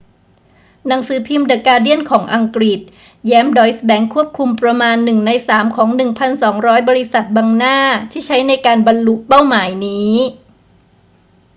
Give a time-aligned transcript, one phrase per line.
[0.87, 2.79] หนังสือพิมพ์เดอะการ์เดียนของอังกฤษ
[3.27, 5.89] แย้มดอยซ์แบงก์ควบคุมประมาณหนึ่งในสามของ
[6.39, 7.77] 1200 บริษัทบังหน้า
[8.11, 10.15] ที่ใช้ในการบรรลุเป้าหมายนี้